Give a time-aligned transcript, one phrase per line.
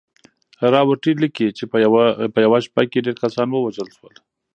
[0.73, 1.63] راورټي ليکي چې
[2.33, 4.15] په يوه شپه کې ډېر کسان ووژل شول.